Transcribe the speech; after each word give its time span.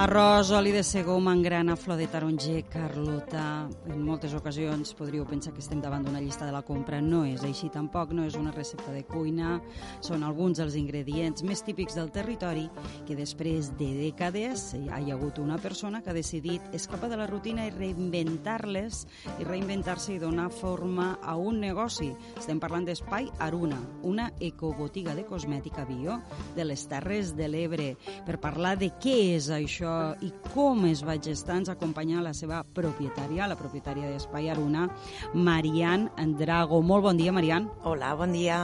Arròs, 0.00 0.48
oli 0.56 0.70
de 0.72 0.80
segó, 0.80 1.18
mangrana, 1.20 1.74
flor 1.76 1.98
de 2.00 2.06
taronger, 2.08 2.62
carlota... 2.72 3.68
En 3.90 4.00
moltes 4.00 4.32
ocasions 4.32 4.94
podríeu 4.96 5.26
pensar 5.28 5.50
que 5.52 5.60
estem 5.60 5.82
davant 5.82 6.06
d'una 6.06 6.22
llista 6.24 6.46
de 6.48 6.54
la 6.54 6.62
compra. 6.64 7.02
No 7.04 7.26
és 7.28 7.42
així 7.44 7.68
tampoc, 7.74 8.14
no 8.16 8.24
és 8.24 8.38
una 8.38 8.52
recepta 8.54 8.94
de 8.94 9.02
cuina. 9.04 9.58
Són 10.00 10.24
alguns 10.24 10.56
dels 10.56 10.78
ingredients 10.80 11.44
més 11.44 11.60
típics 11.66 11.98
del 11.98 12.08
territori 12.14 12.62
que 13.04 13.16
després 13.18 13.68
de 13.76 13.90
dècades 13.98 14.70
hi 14.78 14.86
ha 14.88 15.02
hagut 15.18 15.42
una 15.42 15.58
persona 15.60 16.00
que 16.00 16.14
ha 16.14 16.16
decidit 16.16 16.72
escapar 16.72 17.10
de 17.12 17.20
la 17.20 17.28
rutina 17.28 17.68
i 17.68 17.74
reinventar-les 17.74 19.02
i 19.36 19.44
reinventar-se 19.44 20.14
i 20.14 20.22
donar 20.22 20.48
forma 20.48 21.10
a 21.20 21.36
un 21.36 21.60
negoci. 21.60 22.08
Estem 22.38 22.62
parlant 22.62 22.88
d'Espai 22.88 23.28
Aruna, 23.50 23.82
una 24.00 24.30
ecobotiga 24.40 25.12
de 25.18 25.28
cosmètica 25.28 25.84
bio 25.84 26.22
de 26.56 26.64
les 26.70 26.88
Terres 26.88 27.36
de 27.36 27.52
l'Ebre. 27.52 27.92
Per 28.24 28.40
parlar 28.40 28.78
de 28.80 28.94
què 28.96 29.18
és 29.36 29.52
això 29.52 29.89
i 30.24 30.30
com 30.50 30.84
es 30.88 31.02
va 31.06 31.16
gestar, 31.22 31.58
ens 31.60 31.70
acompanya 31.72 32.22
la 32.24 32.34
seva 32.36 32.60
propietària, 32.76 33.48
la 33.50 33.58
propietària 33.58 34.10
d'Espai 34.10 34.50
Aruna, 34.52 34.86
Marian 35.34 36.08
Andrago. 36.20 36.82
Molt 36.82 37.08
bon 37.08 37.20
dia, 37.20 37.32
Marian. 37.32 37.68
Hola, 37.88 38.14
bon 38.18 38.32
dia. 38.36 38.60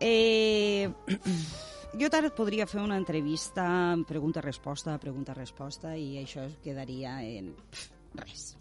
Eh, 0.00 0.88
jo 2.00 2.10
ara 2.12 2.30
et 2.30 2.36
podria 2.36 2.68
fer 2.68 2.82
una 2.84 2.98
entrevista, 3.00 3.66
pregunta-resposta, 4.08 4.98
pregunta-resposta, 5.02 5.96
i 5.96 6.20
això 6.22 6.44
es 6.46 6.56
quedaria 6.64 7.18
en 7.24 7.54
res. 8.20 8.54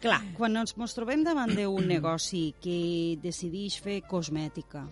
Clar, 0.00 0.22
quan 0.36 0.56
ens, 0.56 0.72
ens 0.80 0.96
trobem 0.96 1.20
davant 1.26 1.52
d'un 1.52 1.84
negoci 1.88 2.54
que 2.60 3.18
decideix 3.20 3.76
fer 3.84 3.98
cosmètica, 4.08 4.86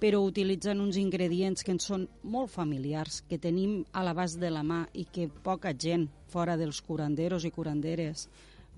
però 0.00 0.20
utilitzen 0.24 0.80
uns 0.80 0.98
ingredients 1.00 1.64
que 1.64 1.74
ens 1.74 1.88
són 1.90 2.06
molt 2.22 2.50
familiars, 2.52 3.22
que 3.28 3.38
tenim 3.38 3.82
a 3.92 4.04
l'abast 4.06 4.38
de 4.40 4.50
la 4.50 4.62
mà 4.62 4.84
i 4.94 5.06
que 5.12 5.28
poca 5.28 5.74
gent 5.74 6.08
fora 6.28 6.56
dels 6.56 6.80
curanderos 6.84 7.44
i 7.44 7.52
curanderes 7.54 8.28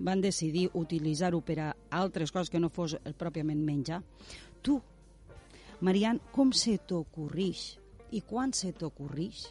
van 0.01 0.21
decidir 0.21 0.69
utilitzar-ho 0.73 1.41
per 1.45 1.59
a 1.59 1.69
altres 2.01 2.31
coses 2.31 2.49
que 2.49 2.59
no 2.59 2.69
fos 2.69 2.95
pròpiament 3.17 3.61
menjar. 3.61 4.01
Tu, 4.61 4.79
Marian, 5.81 6.19
com 6.33 6.51
se 6.53 6.77
t'ocorrix 6.87 7.77
i 8.11 8.21
quan 8.27 8.53
se 8.53 8.73
t'ocorrix 8.73 9.47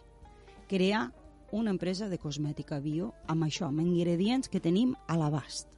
crear 0.70 1.08
una 1.52 1.72
empresa 1.74 2.08
de 2.08 2.18
cosmètica 2.18 2.78
bio 2.82 3.12
amb 3.26 3.46
això, 3.46 3.68
amb 3.68 3.82
ingredients 3.82 4.50
que 4.50 4.62
tenim 4.62 4.94
a 5.06 5.16
l'abast? 5.18 5.68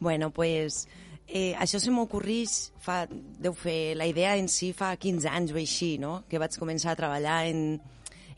Bueno, 0.00 0.30
pues 0.30 0.86
eh, 1.32 1.54
això 1.62 1.78
se 1.80 1.92
m'ocorrís, 1.94 2.72
fa, 2.82 3.04
deu 3.10 3.54
fer, 3.54 3.94
la 3.96 4.06
idea 4.10 4.34
en 4.36 4.48
si 4.50 4.72
fa 4.74 4.92
15 4.98 5.28
anys 5.30 5.52
o 5.54 5.58
així, 5.60 5.94
no? 6.02 6.24
que 6.28 6.38
vaig 6.42 6.56
començar 6.58 6.92
a 6.92 6.98
treballar 6.98 7.46
en, 7.48 7.80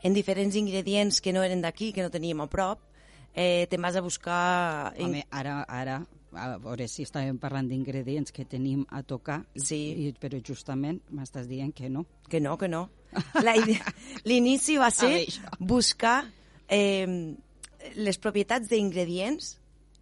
en 0.03 0.13
diferents 0.13 0.55
ingredients 0.55 1.19
que 1.21 1.33
no 1.33 1.41
eren 1.43 1.61
d'aquí, 1.65 1.91
que 1.93 2.03
no 2.05 2.11
teníem 2.13 2.41
a 2.43 2.47
prop, 2.51 2.79
eh, 3.33 3.65
te'n 3.69 3.81
vas 3.81 3.95
a 3.97 4.01
buscar... 4.05 4.93
Home, 5.01 5.25
ara, 5.31 5.63
ara, 5.67 6.01
a 6.33 6.57
veure 6.61 6.87
si 6.89 7.03
estàvem 7.05 7.37
parlant 7.41 7.67
d'ingredients 7.69 8.31
que 8.33 8.45
tenim 8.45 8.85
a 8.89 9.03
tocar, 9.03 9.43
Sí. 9.55 9.81
i, 10.07 10.13
però 10.17 10.39
justament 10.45 11.01
m'estàs 11.13 11.45
dient 11.49 11.73
que 11.73 11.89
no. 11.89 12.05
Que 12.29 12.39
no, 12.41 12.57
que 12.57 12.67
no. 12.69 12.87
La 13.43 13.55
idea- 13.57 13.93
L'inici 14.29 14.77
va 14.81 14.89
ser 14.93 15.25
buscar 15.59 16.23
eh, 16.67 17.35
les 17.95 18.17
propietats 18.17 18.69
d'ingredients, 18.69 19.57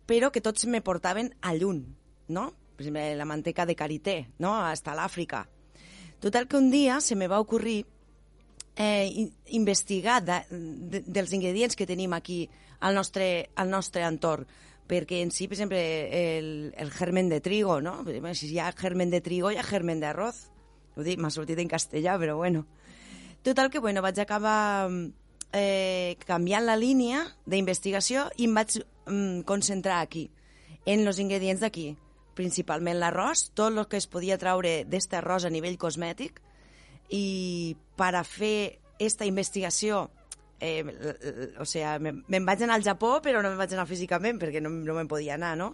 però 0.07 0.31
que 0.31 0.41
tots 0.43 0.65
me 0.67 0.81
portaven 0.83 1.33
a 1.41 1.53
lluny, 1.55 1.85
no? 2.27 2.51
Per 2.81 2.87
exemple, 2.87 3.15
la 3.15 3.25
manteca 3.29 3.65
de 3.69 3.75
karité, 3.77 4.15
no? 4.41 4.55
Hasta 4.57 4.95
l'Àfrica. 4.97 5.45
Total 6.19 6.47
que 6.47 6.57
un 6.57 6.71
dia 6.73 6.99
se 7.01 7.15
me 7.15 7.27
va 7.29 7.39
ocorrir 7.39 7.85
eh, 8.75 9.05
in- 9.13 9.31
investigar 9.53 10.23
de, 10.25 10.39
de, 10.49 11.03
dels 11.05 11.33
ingredients 11.37 11.77
que 11.77 11.85
tenim 11.85 12.13
aquí 12.17 12.47
al 12.81 12.95
nostre, 12.97 13.49
al 13.55 13.69
nostre 13.69 14.03
entorn 14.07 14.47
perquè 14.91 15.21
en 15.23 15.29
si, 15.31 15.45
per 15.47 15.55
exemple, 15.55 15.79
el, 15.79 16.47
el 16.75 16.89
germen 16.91 17.29
de 17.29 17.37
trigo, 17.39 17.77
no? 17.79 18.01
Si 18.35 18.49
hi 18.51 18.57
ha 18.59 18.73
germen 18.75 19.09
de 19.13 19.21
trigo, 19.23 19.47
hi 19.47 19.55
ha 19.55 19.63
germen 19.63 20.01
d'arroz. 20.01 20.49
Ho 20.97 21.05
dic, 21.05 21.21
m'ha 21.21 21.29
sortit 21.31 21.61
en 21.63 21.69
castellà, 21.71 22.17
però 22.19 22.35
bueno. 22.35 22.65
Total 23.41 23.69
que, 23.71 23.79
bueno, 23.79 24.01
vaig 24.03 24.19
acabar 24.19 24.89
eh, 25.53 26.17
canviant 26.27 26.65
la 26.67 26.75
línia 26.75 27.23
d'investigació 27.45 28.25
i 28.35 28.49
em 28.49 28.57
vaig 28.59 28.81
mm, 29.07 29.45
concentrar 29.47 30.01
aquí, 30.03 30.25
en 30.83 31.07
els 31.07 31.23
ingredients 31.23 31.63
d'aquí. 31.63 31.93
Principalment 32.37 32.99
l'arròs, 32.99 33.49
tot 33.57 33.75
el 33.75 33.87
que 33.91 33.99
es 33.99 34.07
podia 34.07 34.39
traure 34.39 34.81
d'este 34.87 35.19
arròs 35.19 35.45
a 35.45 35.51
nivell 35.53 35.77
cosmètic, 35.81 36.39
i 37.11 37.75
per 37.99 38.13
a 38.15 38.23
fer 38.23 38.79
esta 39.01 39.25
investigació 39.27 40.05
eh, 40.61 40.85
o 41.59 41.65
sea, 41.65 41.97
me'n 41.99 42.45
vaig 42.45 42.61
anar 42.61 42.77
al 42.77 42.85
Japó, 42.85 43.15
però 43.25 43.41
no 43.41 43.49
me'n 43.49 43.59
vaig 43.59 43.73
anar 43.73 43.87
físicament, 43.89 44.37
perquè 44.39 44.61
no, 44.61 44.69
no 44.69 44.95
me'n 44.95 45.09
podia 45.09 45.33
anar, 45.33 45.55
no? 45.57 45.71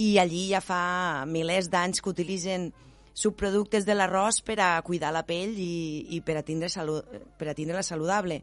I 0.00 0.16
allí 0.18 0.48
ja 0.48 0.62
fa 0.64 1.26
milers 1.28 1.68
d'anys 1.70 2.00
que 2.00 2.10
utilitzen 2.10 2.70
subproductes 3.14 3.84
de 3.86 3.94
l'arròs 3.94 4.40
per 4.42 4.58
a 4.64 4.70
cuidar 4.82 5.12
la 5.14 5.22
pell 5.28 5.52
i, 5.60 6.16
i 6.16 6.22
per, 6.24 6.38
a 6.40 6.42
tindre 6.42 6.72
salu, 6.72 6.98
per 7.38 7.52
a 7.52 7.54
tindre-la 7.54 7.84
saludable. 7.84 8.40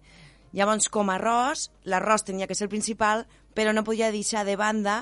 Llavors, 0.53 0.87
com 0.93 1.09
a 1.09 1.17
arròs, 1.17 1.71
l'arròs 1.89 2.23
tenia 2.27 2.47
que 2.47 2.55
ser 2.55 2.69
el 2.69 2.71
principal, 2.71 3.25
però 3.57 3.73
no 3.73 3.83
podia 3.83 4.13
deixar 4.13 4.45
de 4.45 4.55
banda 4.55 5.01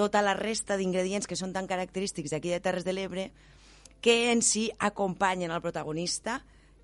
tota 0.00 0.22
la 0.24 0.32
resta 0.38 0.78
d'ingredients 0.80 1.28
que 1.28 1.36
són 1.36 1.52
tan 1.52 1.68
característics 1.68 2.32
d'aquí 2.32 2.48
de 2.54 2.60
Terres 2.64 2.86
de 2.88 2.94
l'Ebre 2.96 3.28
que 4.00 4.30
en 4.32 4.40
si 4.42 4.70
acompanyen 4.80 5.52
el 5.52 5.60
protagonista 5.60 6.38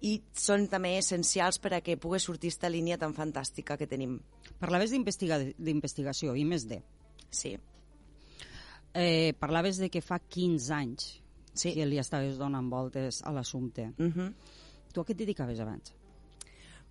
i 0.05 0.19
són 0.37 0.67
també 0.69 0.99
essencials 1.01 1.57
per 1.59 1.73
a 1.73 1.81
que 1.81 1.97
pugui 1.97 2.21
sortir 2.21 2.51
esta 2.53 2.69
línia 2.69 2.99
tan 3.01 3.15
fantàstica 3.17 3.79
que 3.81 3.87
tenim. 3.89 4.19
Parlaves 4.61 4.93
d'investiga- 4.93 5.41
d'investigació, 5.57 6.35
i 6.37 6.45
més 6.45 6.67
de. 6.69 6.83
Sí. 7.33 7.55
Eh, 8.95 9.33
parlaves 9.41 9.79
de 9.81 9.89
que 9.91 10.01
fa 10.05 10.19
15 10.21 10.71
anys 10.75 11.23
Sí. 11.57 11.73
que 11.73 11.87
li 11.89 11.97
estaves 11.99 12.37
donant 12.37 12.69
voltes 12.69 13.23
a 13.25 13.33
l'assumpte. 13.33 13.93
Uh 13.99 14.13
-huh. 14.13 14.33
Tu 14.93 15.01
a 15.01 15.05
què 15.05 15.11
et 15.13 15.19
dedicaves 15.19 15.61
abans? 15.61 15.95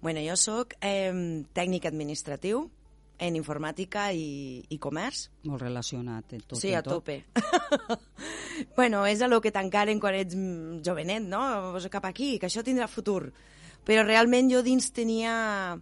bueno, 0.01 0.19
jo 0.21 0.35
sóc 0.35 0.73
eh, 0.81 1.11
tècnic 1.53 1.85
administratiu 1.85 2.69
en 3.19 3.35
informàtica 3.39 4.09
i, 4.13 4.63
i 4.69 4.77
comerç. 4.81 5.29
Molt 5.47 5.61
relacionat 5.61 6.33
en 6.35 6.41
tot. 6.43 6.59
sí, 6.59 6.73
en 6.73 6.79
a 6.79 6.83
tot. 6.83 7.03
tope. 7.05 7.23
bueno, 8.75 9.05
és 9.07 9.21
a 9.21 9.27
lo 9.27 9.41
que 9.41 9.51
t'encaren 9.55 9.99
quan 10.03 10.15
ets 10.19 10.35
mm, 10.35 10.81
jovenet, 10.85 11.23
no? 11.27 11.73
Vas 11.75 11.87
cap 11.91 12.05
aquí, 12.09 12.37
que 12.39 12.47
això 12.49 12.63
tindrà 12.63 12.87
futur. 12.91 13.31
Però 13.85 14.03
realment 14.03 14.49
jo 14.51 14.63
dins 14.65 14.87
tenia 14.95 15.77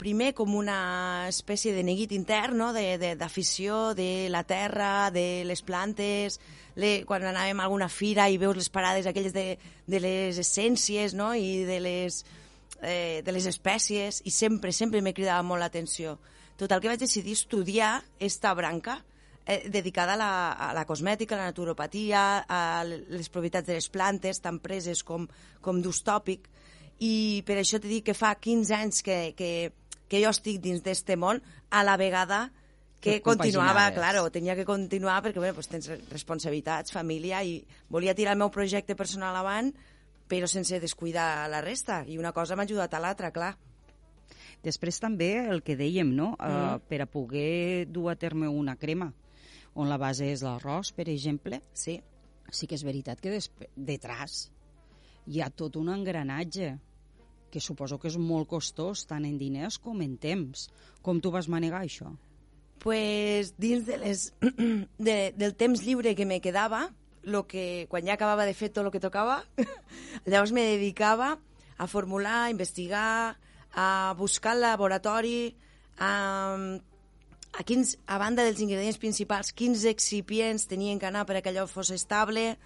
primer 0.00 0.30
com 0.32 0.54
una 0.56 1.26
espècie 1.28 1.74
de 1.76 1.82
neguit 1.84 2.12
intern, 2.16 2.56
no? 2.56 2.70
de- 2.72 2.96
de- 2.98 3.14
d'afició 3.20 3.92
de, 3.94 4.24
de 4.24 4.30
la 4.32 4.44
terra, 4.48 5.10
de 5.12 5.44
les 5.44 5.60
plantes, 5.62 6.40
le, 6.74 7.04
quan 7.04 7.22
anàvem 7.28 7.60
a 7.60 7.66
alguna 7.68 7.88
fira 7.92 8.30
i 8.32 8.38
veus 8.40 8.56
les 8.56 8.70
parades 8.72 9.06
aquelles 9.06 9.34
de, 9.36 9.58
de 9.86 10.00
les 10.00 10.38
essències 10.40 11.12
no? 11.14 11.34
i 11.36 11.66
de 11.68 11.78
les, 11.84 12.24
eh, 12.80 13.20
de 13.26 13.32
les 13.36 13.44
espècies, 13.46 14.22
i 14.24 14.30
sempre, 14.32 14.72
sempre 14.72 15.02
me 15.04 15.12
cridava 15.12 15.42
molt 15.44 15.60
l'atenció. 15.60 16.16
Total 16.60 16.82
que 16.82 16.90
vaig 16.92 17.00
decidir 17.00 17.32
estudiar 17.38 18.02
esta 18.20 18.52
branca 18.54 18.98
eh, 19.46 19.70
dedicada 19.72 20.14
a 20.14 20.20
la, 20.20 20.32
a 20.52 20.72
la 20.76 20.84
cosmètica, 20.84 21.34
a 21.34 21.40
la 21.40 21.50
naturopatia, 21.50 22.44
a 22.44 22.84
les 22.84 23.30
propietats 23.32 23.66
de 23.66 23.78
les 23.78 23.88
plantes, 23.88 24.42
tant 24.44 24.60
preses 24.60 25.00
com, 25.06 25.24
com 25.64 25.80
d'ús 25.80 26.02
tòpic, 26.04 26.50
i 27.00 27.40
per 27.48 27.56
això 27.62 27.80
t'he 27.80 27.88
dit 27.88 28.04
que 28.04 28.14
fa 28.14 28.34
15 28.36 28.76
anys 28.76 29.00
que, 29.02 29.32
que, 29.38 29.72
que 30.06 30.20
jo 30.20 30.32
estic 30.34 30.60
dins 30.60 30.84
d'este 30.84 31.16
món, 31.16 31.40
a 31.70 31.80
la 31.86 31.96
vegada 31.96 32.50
que 33.00 33.22
continuava, 33.24 33.86
claro, 33.96 34.26
tenia 34.28 34.54
que 34.58 34.66
continuar 34.68 35.22
perquè 35.24 35.40
bueno, 35.40 35.56
pues, 35.56 35.70
tens 35.72 35.88
responsabilitats, 36.12 36.92
família, 36.92 37.40
i 37.40 37.62
volia 37.88 38.14
tirar 38.14 38.36
el 38.36 38.42
meu 38.42 38.52
projecte 38.52 38.94
personal 38.98 39.38
avant, 39.40 39.72
però 40.28 40.46
sense 40.46 40.78
descuidar 40.82 41.48
la 41.48 41.64
resta, 41.64 42.02
i 42.06 42.20
una 42.20 42.34
cosa 42.36 42.54
m'ha 42.54 42.68
ajudat 42.68 42.92
a 42.94 43.00
l'altra, 43.00 43.32
clar. 43.32 43.54
Després 44.62 44.98
també 45.00 45.30
el 45.48 45.62
que 45.62 45.76
dèiem, 45.76 46.10
no? 46.14 46.34
Uh, 46.38 46.76
Mm. 46.76 46.80
per 46.88 47.00
a 47.02 47.06
poder 47.06 47.86
dur 47.88 48.10
a 48.10 48.16
terme 48.16 48.48
una 48.48 48.76
crema, 48.76 49.12
on 49.74 49.88
la 49.88 49.96
base 49.98 50.26
és 50.32 50.42
l'arròs, 50.42 50.92
per 50.92 51.08
exemple, 51.08 51.62
Sí, 51.72 52.00
sí 52.50 52.66
que 52.66 52.74
és 52.74 52.82
veritat 52.84 53.20
que 53.20 53.38
detrás 53.76 54.50
hi 55.26 55.40
ha 55.40 55.50
tot 55.50 55.76
un 55.76 55.88
engranatge 55.88 56.78
que 57.50 57.60
suposo 57.60 57.98
que 57.98 58.08
és 58.08 58.16
molt 58.18 58.48
costós, 58.48 59.06
tant 59.06 59.24
en 59.24 59.38
diners 59.38 59.78
com 59.78 60.00
en 60.02 60.16
temps. 60.18 60.68
Com 61.02 61.20
tu 61.20 61.30
vas 61.30 61.48
manegar 61.48 61.82
això? 61.82 62.16
pues, 62.78 63.54
dins 63.58 63.84
de 63.84 63.98
les, 63.98 64.32
de, 64.98 65.34
del 65.36 65.54
temps 65.54 65.82
lliure 65.84 66.14
que 66.16 66.24
me 66.24 66.40
quedava, 66.40 66.90
lo 67.22 67.46
que, 67.46 67.86
quan 67.90 68.06
ja 68.06 68.14
acabava 68.14 68.46
de 68.46 68.54
fer 68.54 68.70
tot 68.72 68.86
el 68.86 68.90
que 68.90 69.00
tocava, 69.00 69.44
llavors 70.24 70.52
me 70.52 70.62
dedicava 70.64 71.38
a 71.76 71.86
formular, 71.86 72.46
a 72.46 72.50
investigar, 72.50 73.36
a 73.74 74.14
buscar 74.18 74.54
el 74.56 74.62
laboratori, 74.62 75.54
a, 75.98 76.56
a, 77.52 77.62
quins, 77.64 77.98
a 78.06 78.18
banda 78.18 78.44
dels 78.44 78.60
ingredients 78.60 78.98
principals, 78.98 79.52
quins 79.52 79.84
excipients 79.84 80.66
tenien 80.66 80.98
que 80.98 81.06
anar 81.06 81.26
per 81.26 81.38
a 81.38 81.42
que 81.42 81.52
allò 81.52 81.66
fos 81.70 81.90
estable, 81.94 82.56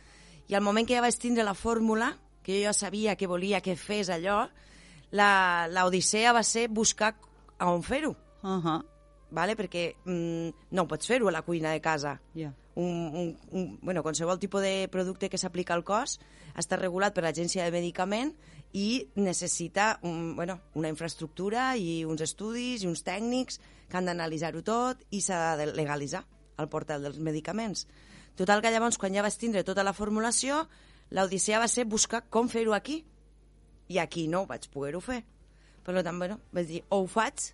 i 0.48 0.54
al 0.54 0.62
moment 0.64 0.86
que 0.86 0.96
ja 0.96 1.04
vaig 1.04 1.16
tindre 1.20 1.44
la 1.44 1.54
fórmula, 1.54 2.14
que 2.44 2.58
jo 2.58 2.68
ja 2.68 2.72
sabia 2.76 3.16
que 3.16 3.26
volia 3.26 3.62
que 3.64 3.76
fes 3.76 4.10
allò, 4.12 4.44
la, 5.10 5.66
la 5.70 5.86
odissea 5.86 6.32
va 6.32 6.42
ser 6.42 6.68
buscar 6.68 7.14
a 7.58 7.70
on 7.70 7.82
fer-ho, 7.82 8.16
Uh 8.44 8.60
-huh. 8.60 8.84
vale? 9.30 9.56
perquè 9.56 9.96
mm, 10.04 10.48
no 10.70 10.86
pots 10.86 11.06
fer-ho 11.06 11.28
a 11.28 11.32
la 11.32 11.42
cuina 11.42 11.72
de 11.72 11.80
casa. 11.80 12.20
Yeah. 12.34 12.52
Un, 12.74 13.10
un, 13.14 13.38
un, 13.52 13.78
bueno, 13.80 14.02
qualsevol 14.02 14.38
tipus 14.38 14.60
de 14.60 14.88
producte 14.90 15.30
que 15.30 15.38
s'aplica 15.38 15.74
al 15.74 15.84
cos 15.84 16.20
està 16.54 16.76
regulat 16.76 17.14
per 17.14 17.22
l'Agència 17.24 17.64
de 17.64 17.70
Medicament 17.70 18.34
i 18.74 19.06
necessita 19.14 20.00
un, 20.02 20.34
bueno, 20.34 20.58
una 20.74 20.90
infraestructura 20.90 21.76
i 21.78 22.02
uns 22.04 22.24
estudis 22.26 22.82
i 22.82 22.88
uns 22.90 23.04
tècnics 23.06 23.60
que 23.88 23.96
han 23.96 24.10
d'analitzar-ho 24.10 24.64
tot 24.66 25.04
i 25.14 25.20
s'ha 25.22 25.54
de 25.60 25.68
legalitzar 25.70 26.24
el 26.58 26.68
portal 26.68 27.06
dels 27.06 27.20
medicaments. 27.22 27.86
Total 28.34 28.62
que 28.62 28.72
llavors, 28.74 28.98
quan 28.98 29.14
ja 29.14 29.22
vas 29.22 29.38
tindre 29.38 29.62
tota 29.62 29.84
la 29.86 29.94
formulació, 29.94 30.64
l'odissea 31.14 31.62
va 31.62 31.70
ser 31.70 31.86
buscar 31.86 32.24
com 32.34 32.50
fer-ho 32.50 32.74
aquí. 32.74 33.04
I 33.88 34.00
aquí 34.02 34.26
no 34.26 34.42
vaig 34.50 34.66
poder-ho 34.72 35.00
fer. 35.04 35.22
Per 35.84 35.94
tant, 36.02 36.18
bueno, 36.18 36.40
vaig 36.50 36.66
dir, 36.66 36.82
o 36.88 37.04
ho 37.04 37.06
faig 37.06 37.52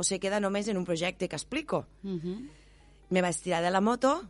o 0.00 0.04
se 0.04 0.20
queda 0.20 0.38
només 0.40 0.68
en 0.68 0.78
un 0.78 0.86
projecte 0.88 1.28
que 1.28 1.36
explico. 1.36 1.86
Uh 2.02 2.16
-huh. 2.16 2.48
Me 3.10 3.22
vaig 3.22 3.36
tirar 3.36 3.62
de 3.62 3.70
la 3.70 3.80
moto 3.80 4.22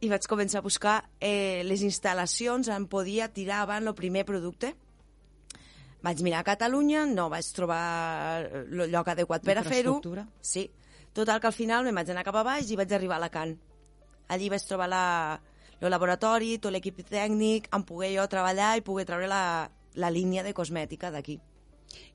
i 0.00 0.08
vaig 0.08 0.26
començar 0.28 0.58
a 0.58 0.62
buscar 0.62 1.10
eh, 1.20 1.62
les 1.64 1.82
instal·lacions 1.82 2.68
on 2.68 2.86
podia 2.86 3.32
tirar 3.32 3.62
avant 3.62 3.86
el 3.86 3.94
primer 3.94 4.24
producte. 4.24 4.76
Vaig 6.02 6.20
mirar 6.22 6.44
a 6.44 6.46
Catalunya, 6.46 7.06
no 7.10 7.26
vaig 7.32 7.46
trobar 7.56 7.82
el 8.60 8.84
lloc 8.92 9.08
adequat 9.10 9.42
per 9.46 9.56
a 9.58 9.64
fer-ho. 9.66 9.98
Sí. 10.40 10.68
Total, 11.12 11.40
que 11.40 11.48
al 11.48 11.56
final 11.56 11.84
me 11.84 11.92
vaig 11.96 12.12
anar 12.12 12.22
cap 12.26 12.36
a 12.38 12.44
baix 12.46 12.70
i 12.70 12.76
vaig 12.78 12.92
arribar 12.94 13.16
a 13.16 13.22
Alacant. 13.24 13.56
Allí 14.30 14.50
vaig 14.52 14.62
trobar 14.68 14.86
la, 14.92 15.04
el 15.80 15.90
laboratori, 15.90 16.58
tot 16.62 16.74
l'equip 16.74 17.02
tècnic, 17.08 17.66
en 17.74 17.84
poder 17.88 18.12
jo 18.14 18.26
treballar 18.30 18.76
i 18.78 18.84
poder 18.86 19.08
treure 19.08 19.26
la, 19.30 19.42
la 19.98 20.10
línia 20.14 20.44
de 20.46 20.54
cosmètica 20.54 21.10
d'aquí. 21.10 21.38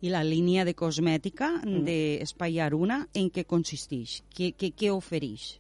I 0.06 0.12
la 0.14 0.22
línia 0.24 0.64
de 0.64 0.76
cosmètica 0.78 1.50
mm. 1.64 1.82
d'Espai 1.88 2.60
Aruna, 2.62 3.02
en 3.18 3.32
què 3.34 3.44
consisteix? 3.50 4.22
Què, 4.32 4.54
què, 4.56 4.72
què 4.78 4.92
ofereix? 4.94 5.58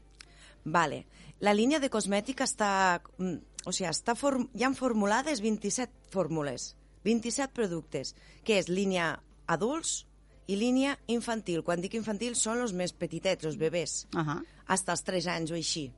Vale. 0.63 1.03
La 1.43 1.55
línia 1.57 1.81
de 1.83 1.91
cosmètica 1.91 2.47
està... 2.47 3.01
mm, 3.17 3.49
O 3.63 3.71
sigui, 3.71 3.87
està 3.87 4.11
form, 4.19 4.49
hi 4.59 4.65
han 4.67 4.73
formulades 4.75 5.39
27 5.39 6.11
fórmules, 6.11 6.73
27 7.03 7.53
productes, 7.53 8.15
que 8.43 8.57
és 8.59 8.69
línia 8.69 9.19
adults 9.47 10.05
i 10.47 10.55
línia 10.59 10.97
infantil. 11.07 11.63
Quan 11.63 11.81
dic 11.81 11.95
infantil 11.95 12.35
són 12.35 12.61
els 12.63 12.73
més 12.75 12.93
petitets, 12.93 13.45
els 13.45 13.57
bebès, 13.57 14.07
Uh 14.13 14.21
-huh. 14.21 14.45
hasta 14.67 14.91
els 14.91 15.03
3 15.03 15.27
anys 15.27 15.51
o 15.51 15.55
així. 15.55 15.91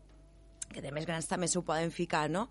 Que 0.74 0.82
de 0.82 0.92
més 0.92 1.06
grans 1.06 1.28
també 1.28 1.48
s'ho 1.48 1.62
poden 1.62 1.92
ficar, 1.92 2.30
no? 2.30 2.50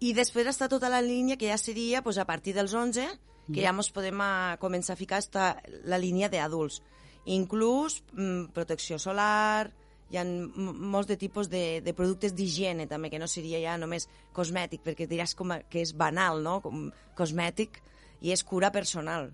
I 0.00 0.12
després 0.12 0.46
està 0.46 0.68
tota 0.68 0.88
la 0.88 1.00
línia 1.00 1.36
que 1.36 1.48
ja 1.48 1.58
seria 1.58 2.02
pues, 2.02 2.18
a 2.18 2.24
partir 2.24 2.54
dels 2.54 2.74
11, 2.74 3.06
que 3.52 3.62
ja 3.62 3.70
ens 3.70 3.90
podem 3.90 4.20
a, 4.20 4.56
començar 4.60 4.94
a 4.94 4.96
ficar 4.96 5.18
esta, 5.18 5.62
la 5.84 5.98
línia 5.98 6.28
d'adults. 6.28 6.82
Inclús 7.26 8.02
mm, 8.12 8.52
protecció 8.52 8.98
solar, 8.98 9.70
hi 10.12 10.18
ha 10.20 10.24
molts 10.26 11.08
de 11.08 11.16
tipus 11.16 11.48
de, 11.48 11.80
de 11.80 11.94
productes 11.96 12.34
d'higiene 12.36 12.86
també, 12.86 13.08
que 13.10 13.20
no 13.20 13.28
seria 13.30 13.62
ja 13.62 13.78
només 13.80 14.08
cosmètic, 14.36 14.82
perquè 14.84 15.06
diràs 15.08 15.32
com 15.38 15.54
a, 15.54 15.62
que 15.64 15.80
és 15.80 15.94
banal, 15.96 16.42
no? 16.44 16.58
Com 16.60 16.90
cosmètic, 17.16 17.80
i 18.20 18.32
és 18.34 18.44
cura 18.44 18.70
personal. 18.70 19.30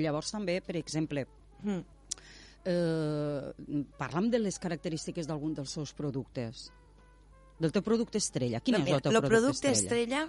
Llavors 0.00 0.32
també, 0.34 0.60
per 0.64 0.78
exemple, 0.80 1.26
Mm. 1.64 1.84
eh, 2.66 3.52
parlam 3.96 4.30
de 4.30 4.38
les 4.38 4.58
característiques 4.58 5.26
d'algun 5.26 5.54
dels 5.54 5.70
seus 5.70 5.94
productes. 5.94 6.70
Del 7.58 7.72
teu 7.72 7.82
producte 7.82 8.18
estrella. 8.18 8.60
Quin 8.60 8.74
és 8.74 8.80
el 8.80 9.00
teu 9.00 9.12
producte, 9.12 9.28
producte 9.28 9.70
estrella, 9.70 10.26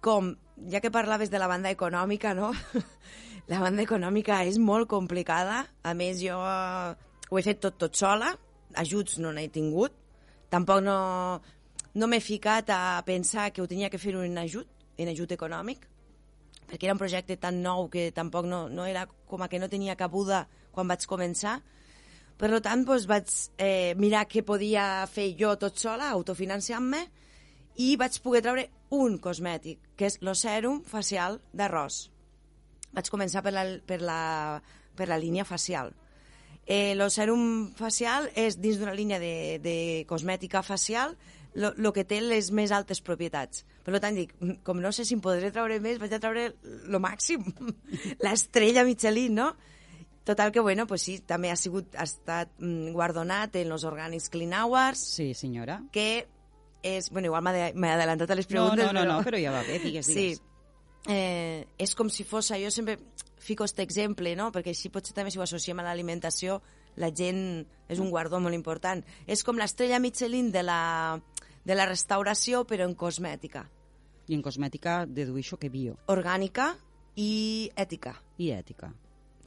com, 0.00 0.36
ja 0.70 0.80
que 0.80 0.92
parlaves 0.94 1.30
de 1.30 1.38
la 1.38 1.48
banda 1.48 1.70
econòmica, 1.70 2.34
no? 2.34 2.52
la 3.48 3.58
banda 3.60 3.82
econòmica 3.82 4.44
és 4.44 4.58
molt 4.58 4.86
complicada. 4.88 5.64
A 5.82 5.94
més, 5.94 6.20
jo 6.22 6.36
ho 6.38 7.38
he 7.38 7.42
fet 7.42 7.60
tot, 7.64 7.78
tot 7.80 7.96
sola. 7.96 8.36
Ajuts 8.78 9.18
no 9.22 9.32
n'he 9.34 9.48
tingut. 9.52 9.94
Tampoc 10.52 10.82
no, 10.84 10.98
no 11.94 12.08
m'he 12.08 12.20
ficat 12.24 12.70
a 12.72 13.02
pensar 13.06 13.50
que 13.52 13.62
ho 13.62 13.68
tenia 13.68 13.90
que 13.90 14.00
fer 14.00 14.14
en 14.16 14.38
ajut, 14.38 14.68
en 14.98 15.08
ajut 15.12 15.32
econòmic, 15.34 15.84
perquè 16.68 16.86
era 16.86 16.94
un 16.94 17.00
projecte 17.00 17.36
tan 17.36 17.62
nou 17.62 17.88
que 17.92 18.10
tampoc 18.14 18.46
no, 18.46 18.68
no 18.68 18.86
era 18.86 19.06
com 19.26 19.42
a 19.42 19.48
que 19.48 19.58
no 19.58 19.68
tenia 19.68 19.96
cabuda 19.96 20.46
quan 20.72 20.88
vaig 20.88 21.06
començar. 21.06 21.58
Per 22.38 22.48
tant, 22.62 22.84
doncs, 22.86 23.06
vaig 23.10 23.30
eh, 23.58 23.94
mirar 23.98 24.28
què 24.30 24.44
podia 24.46 25.06
fer 25.10 25.32
jo 25.38 25.56
tot 25.58 25.78
sola, 25.80 26.12
autofinanciant-me, 26.14 27.00
i 27.82 27.96
vaig 27.98 28.20
poder 28.22 28.42
treure 28.46 28.68
un 28.94 29.18
cosmètic, 29.22 29.80
que 29.98 30.06
és 30.06 30.18
el 30.22 30.34
sèrum 30.38 30.82
facial 30.86 31.40
d'arròs. 31.52 32.04
Vaig 32.94 33.10
començar 33.10 33.42
per 33.42 33.52
la, 33.52 33.64
per 33.86 33.98
la, 34.00 34.20
per 34.96 35.08
la 35.10 35.18
línia 35.18 35.44
facial. 35.44 35.92
Eh, 36.68 36.92
el 36.92 37.00
sèrum 37.10 37.70
facial 37.78 38.26
és 38.36 38.58
dins 38.60 38.76
d'una 38.76 38.92
línia 38.92 39.16
de, 39.22 39.56
de 39.64 39.76
cosmètica 40.08 40.60
facial 40.62 41.14
el 41.58 41.92
que 41.96 42.04
té 42.04 42.20
les 42.20 42.50
més 42.52 42.70
altes 42.76 43.00
propietats. 43.00 43.64
Per 43.82 43.96
tant, 44.04 44.14
dic, 44.14 44.34
com 44.62 44.78
no 44.84 44.92
sé 44.92 45.06
si 45.08 45.16
em 45.16 45.22
podré 45.24 45.48
treure 45.50 45.78
més, 45.80 45.96
vaig 45.98 46.12
a 46.12 46.20
treure 46.20 46.50
lo 46.92 47.00
màxim, 47.00 47.42
l'estrella 48.24 48.84
Michelin, 48.84 49.34
no? 49.40 49.48
Total 50.28 50.52
que, 50.52 50.60
bueno, 50.60 50.84
pues 50.86 51.02
sí, 51.08 51.18
també 51.24 51.48
ha 51.50 51.56
sigut, 51.56 51.94
ha 51.96 52.04
estat 52.04 52.50
mm, 52.60 52.90
guardonat 52.92 53.56
en 53.56 53.72
els 53.72 53.84
Organics 53.88 54.28
Clean 54.28 54.52
Awards, 54.52 55.00
Sí, 55.16 55.32
senyora. 55.34 55.80
que 55.90 56.26
és... 56.84 57.08
Bueno, 57.10 57.32
igual 57.32 57.42
m'he 57.48 57.90
adelantat 57.94 58.30
a 58.30 58.36
les 58.36 58.46
No, 58.50 58.52
preguntes, 58.52 58.84
no, 58.84 58.92
no, 58.92 59.00
però... 59.00 59.16
no, 59.16 59.24
però 59.24 59.40
ja 59.40 59.54
va 59.56 59.62
bé, 59.66 59.78
digues, 59.80 60.04
Sí, 60.06 60.14
digues. 60.14 60.42
Eh, 61.06 61.66
és 61.78 61.94
com 61.94 62.10
si 62.10 62.24
fos... 62.24 62.50
Jo 62.50 62.70
sempre 62.74 62.98
fico 63.38 63.64
aquest 63.64 63.80
exemple, 63.80 64.34
no? 64.36 64.50
perquè 64.52 64.74
així 64.74 64.90
potser 64.92 65.14
també 65.16 65.30
si 65.30 65.38
ho 65.38 65.44
associem 65.44 65.78
a 65.80 65.86
l'alimentació, 65.86 66.58
la 66.98 67.10
gent 67.14 67.64
és 67.88 68.00
un 68.02 68.10
guardó 68.10 68.40
molt 68.42 68.56
important. 68.56 69.04
És 69.26 69.44
com 69.46 69.58
l'estrella 69.60 70.00
Michelin 70.02 70.50
de 70.52 70.64
la, 70.66 70.80
de 71.64 71.76
la 71.78 71.86
restauració, 71.88 72.64
però 72.68 72.88
en 72.88 72.96
cosmètica. 72.98 73.64
I 74.28 74.36
en 74.36 74.42
cosmètica 74.44 75.04
dedueixo 75.06 75.56
que 75.56 75.70
bio 75.72 75.96
Orgànica 76.12 76.74
i 77.16 77.70
ètica. 77.76 78.18
i 78.36 78.50
ètica. 78.52 78.92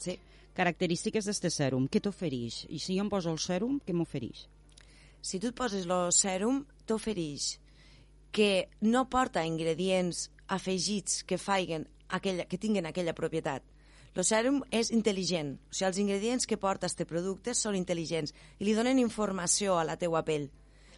Sí. 0.01 0.17
Característiques 0.57 1.27
d'este 1.27 1.51
sèrum, 1.53 1.85
què 1.87 2.01
t'ofereix? 2.03 2.65
I 2.69 2.79
si 2.79 2.97
jo 2.97 3.05
em 3.05 3.11
poso 3.11 3.31
el 3.31 3.39
sèrum, 3.39 3.77
què 3.85 3.93
m'ofereix? 3.95 4.47
Si 5.21 5.39
tu 5.39 5.51
et 5.51 5.55
poses 5.55 5.85
el 5.85 6.11
sèrum, 6.11 6.63
t'ofereix 6.89 7.59
que 8.31 8.69
no 8.81 9.05
porta 9.11 9.45
ingredients 9.45 10.29
afegits 10.51 11.23
que 11.23 11.39
faiguen 11.39 11.87
aquella, 12.09 12.45
que 12.45 12.59
tinguin 12.59 12.87
aquella 12.89 13.15
propietat. 13.17 13.63
El 14.11 14.25
sèrum 14.27 14.59
és 14.75 14.89
intel·ligent, 14.91 15.53
o 15.55 15.73
sigui, 15.73 15.87
els 15.87 15.99
ingredients 16.03 16.47
que 16.47 16.59
porta 16.59 16.89
este 16.91 17.07
producte 17.07 17.53
són 17.55 17.77
intel·ligents 17.79 18.33
i 18.59 18.67
li 18.67 18.75
donen 18.75 18.99
informació 18.99 19.77
a 19.79 19.85
la 19.87 19.95
teua 19.95 20.25
pell. 20.27 20.49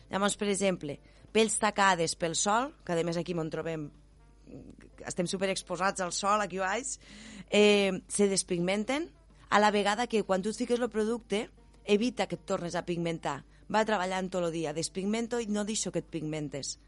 Llavors, 0.09 0.37
per 0.37 0.49
exemple, 0.49 0.97
pells 1.33 1.59
tacades 1.61 2.17
pel 2.17 2.33
sol, 2.37 2.71
que 2.85 2.97
a 2.97 3.05
més 3.05 3.19
aquí 3.21 3.35
on 3.37 3.51
trobem 3.53 3.91
estem 5.05 5.27
super 5.29 5.49
exposats 5.53 6.01
al 6.01 6.13
sol 6.13 6.41
aquí 6.41 6.57
baix, 6.61 6.97
eh, 7.49 8.01
se 8.07 8.27
despigmenten, 8.29 9.09
a 9.53 9.59
la 9.59 9.69
vegada 9.69 10.07
que 10.07 10.23
quan 10.23 10.41
tu 10.41 10.49
et 10.49 10.57
fiques 10.57 10.79
el 10.79 10.89
producte 10.89 11.47
evita 11.85 12.25
que 12.25 12.39
et 12.39 12.45
tornes 12.45 12.73
a 12.73 12.85
pigmentar. 12.85 13.43
Va 13.69 13.85
treballant 13.85 14.31
tot 14.33 14.47
el 14.47 14.51
dia, 14.51 14.73
despigmento 14.73 15.39
i 15.39 15.45
no 15.45 15.65
deixo 15.65 15.91
que 15.91 16.01
et 16.01 16.09
pigmentes. 16.09 16.79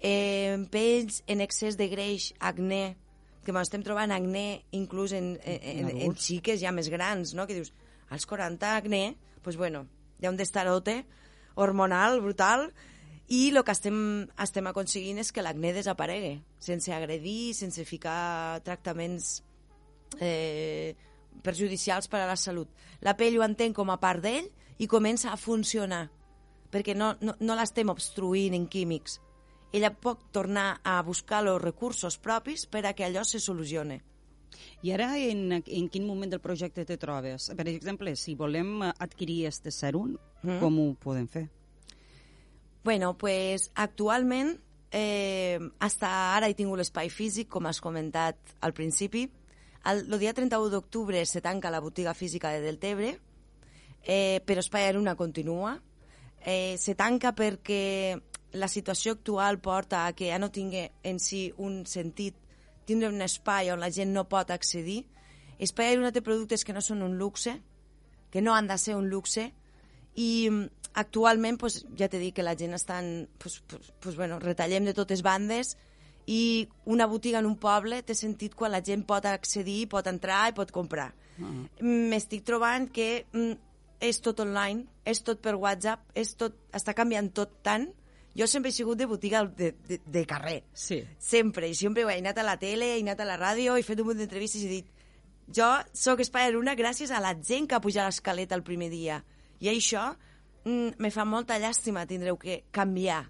Eh, 0.00 0.56
pells 0.70 1.22
en 1.30 1.42
excés 1.44 1.76
de 1.78 1.88
greix, 1.92 2.32
acné, 2.40 2.96
que 3.44 3.54
estem 3.58 3.82
trobant 3.82 4.10
acné 4.14 4.64
inclús 4.70 5.12
en, 5.12 5.34
en, 5.44 5.88
en, 5.88 5.90
en 6.06 6.14
xiques 6.14 6.60
ja 6.62 6.72
més 6.72 6.88
grans, 6.90 7.34
no? 7.34 7.46
que 7.46 7.58
dius, 7.58 7.72
als 8.10 8.26
40 8.26 8.76
acné, 8.76 9.16
doncs 9.42 9.58
bueno, 9.58 9.86
hi 10.20 10.26
ha 10.26 10.30
un 10.30 10.38
destarote 10.38 11.02
hormonal 11.54 12.20
brutal 12.22 12.70
i 13.32 13.48
el 13.50 13.62
que 13.64 13.74
estem, 13.74 13.96
estem 14.40 14.68
aconseguint 14.68 15.18
és 15.22 15.32
que 15.32 15.42
l'acné 15.42 15.72
desaparegui, 15.74 16.36
sense 16.60 16.92
agredir, 16.94 17.54
sense 17.56 17.84
ficar 17.88 18.60
tractaments 18.66 19.40
eh, 20.20 20.94
perjudicials 21.42 22.10
per 22.12 22.20
a 22.22 22.28
la 22.28 22.36
salut. 22.36 22.68
La 23.00 23.16
pell 23.16 23.38
ho 23.38 23.46
entén 23.46 23.74
com 23.74 23.90
a 23.90 23.98
part 24.02 24.22
d'ell 24.22 24.50
i 24.78 24.88
comença 24.90 25.32
a 25.32 25.40
funcionar, 25.40 26.04
perquè 26.70 26.94
no, 26.94 27.14
no, 27.24 27.34
no 27.40 27.56
l'estem 27.58 27.90
obstruint 27.90 28.54
en 28.58 28.68
químics. 28.68 29.18
Ella 29.72 29.90
pot 29.94 30.26
tornar 30.32 30.80
a 30.84 31.00
buscar 31.02 31.42
els 31.46 31.62
recursos 31.62 32.18
propis 32.18 32.66
per 32.66 32.84
a 32.86 32.92
que 32.92 33.04
allò 33.06 33.24
se 33.24 33.40
solucione. 33.40 34.02
I 34.82 34.90
ara 34.92 35.14
en, 35.16 35.46
en 35.64 35.88
quin 35.88 36.04
moment 36.06 36.30
del 36.30 36.42
projecte 36.44 36.84
te 36.84 36.98
trobes? 37.00 37.48
Per 37.56 37.64
exemple, 37.70 38.12
si 38.16 38.34
volem 38.36 38.82
adquirir 38.92 39.46
este 39.48 39.70
sèrum, 39.72 40.16
Mm. 40.42 40.58
com 40.58 40.78
ho 40.82 40.94
podem 40.98 41.28
fer? 41.30 41.44
Bueno, 42.82 43.16
pues 43.16 43.70
actualment, 43.76 44.56
eh, 44.90 45.60
hasta 45.78 46.34
ara 46.34 46.48
he 46.50 46.54
tingut 46.58 46.80
l'espai 46.80 47.10
físic, 47.14 47.48
com 47.48 47.66
has 47.70 47.80
comentat 47.80 48.36
al 48.60 48.72
principi. 48.74 49.28
El, 49.86 50.02
el 50.12 50.18
dia 50.18 50.34
31 50.34 50.68
d'octubre 50.68 51.24
se 51.26 51.40
tanca 51.40 51.70
la 51.70 51.78
botiga 51.80 52.12
física 52.12 52.50
de 52.50 52.60
Deltebre, 52.60 53.20
eh, 54.02 54.40
però 54.44 54.58
Espai 54.58 54.88
Aruna 54.88 55.14
continua. 55.14 55.76
Eh, 56.44 56.74
se 56.76 56.96
tanca 56.98 57.30
perquè 57.38 58.18
la 58.52 58.68
situació 58.68 59.12
actual 59.16 59.58
porta 59.60 60.06
a 60.06 60.12
que 60.12 60.28
ja 60.30 60.38
no 60.38 60.50
tingui 60.52 60.86
en 61.02 61.18
si 61.20 61.52
un 61.56 61.84
sentit 61.86 62.36
tindre 62.84 63.08
un 63.08 63.22
espai 63.22 63.70
on 63.72 63.80
la 63.80 63.90
gent 63.90 64.12
no 64.12 64.28
pot 64.28 64.50
accedir. 64.50 65.04
Espai 65.62 65.92
Aruna 65.92 66.12
té 66.12 66.22
productes 66.24 66.64
que 66.64 66.74
no 66.74 66.82
són 66.82 67.02
un 67.02 67.16
luxe, 67.18 67.56
que 68.30 68.42
no 68.42 68.54
han 68.54 68.66
de 68.66 68.78
ser 68.78 68.96
un 68.96 69.08
luxe, 69.08 69.52
i 70.14 70.48
mm, 70.50 70.90
actualment 71.00 71.58
pues, 71.60 71.82
ja 71.96 72.08
t'he 72.10 72.20
dit 72.20 72.34
que 72.36 72.44
la 72.44 72.56
gent 72.58 72.74
està 72.76 72.98
en, 73.00 73.28
pues, 73.38 73.60
pues, 73.68 73.92
pues, 74.00 74.16
bueno, 74.16 74.38
retallem 74.42 74.84
de 74.84 74.94
totes 74.96 75.22
bandes 75.22 75.76
i 76.26 76.68
una 76.84 77.06
botiga 77.06 77.40
en 77.40 77.48
un 77.48 77.56
poble 77.58 78.02
té 78.06 78.14
sentit 78.14 78.54
quan 78.54 78.72
la 78.74 78.82
gent 78.84 79.06
pot 79.08 79.24
accedir, 79.26 79.88
pot 79.88 80.06
entrar 80.06 80.48
i 80.50 80.56
pot 80.56 80.70
comprar. 80.70 81.12
Uh 81.38 81.44
-huh. 81.46 82.08
M'estic 82.10 82.44
trobant 82.44 82.90
que 82.92 83.26
mm, 83.32 83.52
és 84.00 84.20
tot 84.20 84.40
online, 84.40 84.86
és 85.04 85.22
tot 85.22 85.40
per 85.40 85.54
WhatsApp, 85.54 86.00
és 86.14 86.34
tot, 86.34 86.54
està 86.72 86.94
canviant 86.94 87.32
tot 87.32 87.62
tant. 87.62 87.88
Jo 88.38 88.46
sempre 88.48 88.70
he 88.70 88.76
sigut 88.76 88.98
de 88.98 89.06
botiga 89.06 89.44
de, 89.44 89.74
de, 89.88 90.00
de 90.04 90.24
carrer. 90.26 90.62
Sí. 90.72 91.02
Sempre. 91.18 91.68
I 91.68 91.74
sempre 91.76 92.06
he 92.08 92.18
anat 92.18 92.38
a 92.38 92.46
la 92.46 92.56
tele, 92.60 92.94
he 92.96 93.02
anat 93.02 93.20
a 93.20 93.28
la 93.28 93.36
ràdio, 93.40 93.76
he 93.76 93.84
fet 93.84 94.00
un 94.00 94.08
munt 94.08 94.20
d'entrevistes 94.22 94.62
i 94.62 94.68
he 94.68 94.74
dit 94.80 94.92
jo 95.52 95.68
sóc 95.92 96.22
Spider 96.24 96.56
una 96.56 96.74
gràcies 96.78 97.10
a 97.10 97.20
la 97.20 97.34
gent 97.34 97.66
que 97.68 97.76
ha 97.76 97.82
pujat 97.82 98.08
l'escaleta 98.08 98.56
el 98.56 98.64
primer 98.64 98.88
dia. 98.90 99.20
I 99.60 99.68
això 99.72 100.12
mm, 100.64 100.98
me 100.98 101.10
fa 101.10 101.26
molta 101.28 101.58
llàstima 101.60 102.06
tindreu 102.06 102.38
que 102.38 102.62
canviar. 102.70 103.26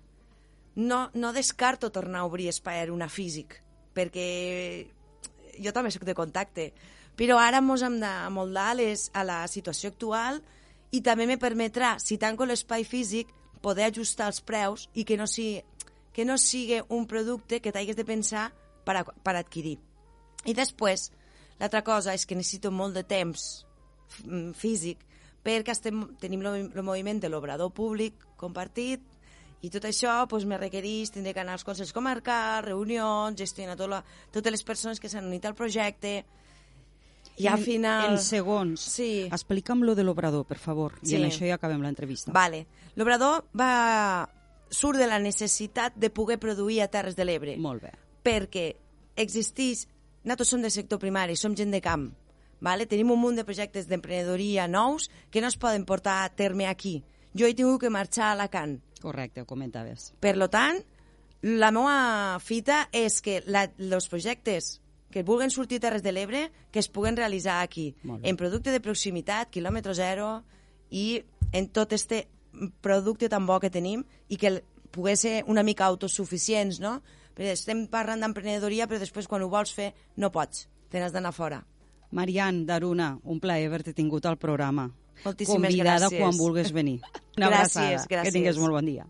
No, 0.74 1.10
no 1.14 1.32
descarto 1.32 1.90
tornar 1.90 2.22
a 2.22 2.28
obrir 2.28 2.48
espai 2.48 2.88
una 2.90 3.08
físic, 3.08 3.58
perquè 3.92 4.86
jo 5.60 5.72
també 5.72 5.90
sóc 5.92 6.06
de 6.08 6.14
contacte, 6.16 6.70
però 7.16 7.36
ara 7.36 7.60
mos 7.60 7.82
hem 7.82 7.98
d'amoldar 8.00 8.72
les, 8.78 9.10
a 9.12 9.24
la 9.24 9.42
situació 9.48 9.90
actual 9.92 10.40
i 10.92 11.02
també 11.04 11.26
me 11.26 11.36
permetrà, 11.36 11.98
si 12.00 12.16
tanco 12.16 12.46
l'espai 12.48 12.84
físic, 12.88 13.28
poder 13.62 13.88
ajustar 13.90 14.28
els 14.32 14.42
preus 14.44 14.88
i 14.94 15.06
que 15.08 15.16
no 15.16 15.28
sigui, 15.30 15.62
que 16.12 16.26
no 16.28 16.36
sigui 16.38 16.82
un 16.90 17.06
producte 17.08 17.60
que 17.62 17.72
t'hagués 17.72 17.96
de 17.96 18.06
pensar 18.08 18.50
per, 18.84 18.98
a, 19.00 19.04
per 19.04 19.36
adquirir. 19.38 19.78
I 20.44 20.54
després, 20.58 21.10
l'altra 21.60 21.82
cosa 21.86 22.14
és 22.14 22.26
que 22.26 22.38
necessito 22.38 22.72
molt 22.74 22.98
de 22.98 23.06
temps 23.06 23.64
físic 24.58 25.06
perquè 25.42 25.74
estem, 25.74 26.04
tenim 26.22 26.44
el 26.46 26.84
moviment 26.84 27.18
de 27.22 27.30
l'obrador 27.30 27.72
públic 27.74 28.18
compartit 28.38 29.02
i 29.62 29.70
tot 29.70 29.86
això 29.86 30.14
pues, 30.30 30.44
me 30.46 30.58
requereix 30.58 31.12
tindre 31.14 31.32
que 31.34 31.42
anar 31.42 31.56
als 31.56 31.64
consells 31.66 31.94
comarcals, 31.94 32.66
reunions, 32.66 33.38
gestionar 33.38 33.76
tot 33.78 33.90
la, 33.90 34.02
totes 34.34 34.54
les 34.54 34.64
persones 34.66 35.00
que 35.00 35.10
s'han 35.10 35.28
unit 35.30 35.46
al 35.46 35.58
projecte 35.58 36.22
i 37.38 37.48
al 37.48 37.60
final... 37.62 38.12
En 38.12 38.20
segons, 38.20 38.80
sí. 38.80 39.26
explica'm 39.30 39.84
lo 39.86 39.94
de 39.94 40.04
l'obrador, 40.04 40.44
per 40.48 40.58
favor, 40.60 40.98
sí. 41.02 41.14
i 41.14 41.18
en 41.20 41.28
això 41.30 41.46
ja 41.48 41.56
acabem 41.56 41.82
l'entrevista. 41.84 42.34
Vale. 42.34 42.66
L'obrador 42.96 43.46
va... 43.58 44.28
surt 44.72 44.98
de 44.98 45.06
la 45.06 45.18
necessitat 45.20 45.96
de 45.96 46.08
poder 46.10 46.38
produir 46.40 46.80
a 46.80 46.88
Terres 46.88 47.16
de 47.16 47.24
l'Ebre. 47.28 47.56
Molt 47.60 47.88
bé. 47.88 47.92
Perquè 48.24 48.70
existís... 49.16 49.86
Nosaltres 50.22 50.52
som 50.54 50.62
del 50.62 50.70
sector 50.70 51.00
primari, 51.02 51.34
som 51.34 51.56
gent 51.58 51.72
de 51.74 51.80
camp, 51.82 52.04
Vale? 52.62 52.86
Tenim 52.86 53.10
un 53.10 53.18
munt 53.18 53.34
de 53.34 53.42
projectes 53.42 53.88
d'emprenedoria 53.90 54.68
nous 54.70 55.08
que 55.34 55.40
no 55.42 55.48
es 55.50 55.58
poden 55.58 55.84
portar 55.84 56.22
a 56.22 56.28
terme 56.30 56.68
aquí. 56.70 57.02
Jo 57.34 57.48
he 57.48 57.56
tingut 57.58 57.80
que 57.82 57.90
marxar 57.90 58.28
a 58.28 58.32
Alacant. 58.36 58.76
Correcte, 59.02 59.42
ho 59.42 59.48
comentaves. 59.50 60.12
Per 60.22 60.36
lo 60.38 60.46
tant, 60.46 60.78
la 61.42 61.72
meva 61.74 62.38
fita 62.38 62.84
és 62.94 63.18
que 63.24 63.40
els 63.42 64.06
projectes 64.08 64.76
que 65.12 65.22
vulguen 65.22 65.52
sortir 65.52 65.78
a 65.78 65.86
Terres 65.86 66.02
de 66.02 66.12
l'Ebre 66.12 66.46
que 66.72 66.80
es 66.80 66.88
puguen 66.88 67.16
realitzar 67.16 67.60
aquí, 67.62 67.94
en 68.02 68.36
producte 68.40 68.72
de 68.72 68.80
proximitat, 68.80 69.50
quilòmetre 69.52 69.94
zero, 69.94 70.42
i 70.90 71.22
en 71.52 71.68
tot 71.68 71.92
este 71.92 72.26
producte 72.80 73.28
tan 73.28 73.46
bo 73.46 73.60
que 73.60 73.70
tenim 73.72 74.04
i 74.28 74.36
que 74.40 74.62
pogués 74.92 75.20
ser 75.24 75.44
una 75.48 75.62
mica 75.62 75.86
autosuficients, 75.86 76.80
no? 76.80 77.00
Perquè 77.32 77.54
estem 77.56 77.86
parlant 77.88 78.20
d'emprenedoria, 78.20 78.86
però 78.88 79.00
després 79.00 79.28
quan 79.28 79.42
ho 79.44 79.48
vols 79.48 79.72
fer 79.72 79.92
no 80.16 80.32
pots, 80.32 80.66
te 80.92 81.00
n'has 81.00 81.14
d'anar 81.14 81.32
fora. 81.32 81.62
Marian 82.12 82.66
Daruna, 82.68 83.14
un 83.24 83.40
plaer 83.40 83.70
haver-te 83.70 83.94
tingut 83.96 84.26
al 84.28 84.36
programa. 84.36 84.90
Moltíssimes 85.24 85.72
Convidada 85.72 86.08
gràcies. 86.10 86.20
quan 86.20 86.36
vulguis 86.36 86.72
venir. 86.72 87.00
Una 87.38 87.48
gràcies, 87.48 87.76
abraçada. 87.76 88.06
gràcies. 88.08 88.24
Que 88.28 88.32
tingues 88.32 88.58
molt 88.58 88.76
bon 88.76 88.84
dia. 88.84 89.06